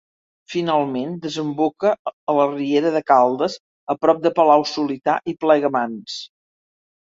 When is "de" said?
2.97-3.03, 4.25-4.35